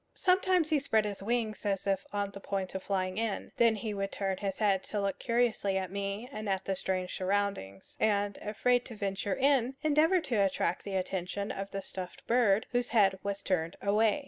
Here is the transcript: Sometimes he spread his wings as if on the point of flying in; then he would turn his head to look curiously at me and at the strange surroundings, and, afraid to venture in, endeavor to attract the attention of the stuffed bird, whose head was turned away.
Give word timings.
Sometimes 0.15 0.71
he 0.71 0.79
spread 0.79 1.05
his 1.05 1.21
wings 1.21 1.63
as 1.63 1.85
if 1.85 2.07
on 2.11 2.31
the 2.31 2.39
point 2.39 2.73
of 2.73 2.81
flying 2.81 3.19
in; 3.19 3.51
then 3.57 3.75
he 3.75 3.93
would 3.93 4.11
turn 4.11 4.37
his 4.37 4.57
head 4.57 4.81
to 4.85 4.99
look 4.99 5.19
curiously 5.19 5.77
at 5.77 5.91
me 5.91 6.27
and 6.31 6.49
at 6.49 6.65
the 6.65 6.75
strange 6.75 7.15
surroundings, 7.15 7.97
and, 7.99 8.37
afraid 8.37 8.83
to 8.85 8.95
venture 8.95 9.35
in, 9.35 9.75
endeavor 9.83 10.19
to 10.19 10.37
attract 10.43 10.83
the 10.85 10.95
attention 10.95 11.51
of 11.51 11.69
the 11.69 11.83
stuffed 11.83 12.25
bird, 12.25 12.65
whose 12.71 12.89
head 12.89 13.19
was 13.21 13.43
turned 13.43 13.75
away. 13.79 14.19